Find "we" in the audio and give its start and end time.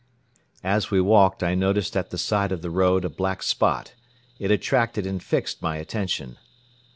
0.89-0.99